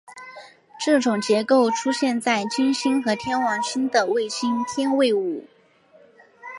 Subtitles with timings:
[0.83, 5.45] 这种结构出现在金星和天王星的卫星天卫五。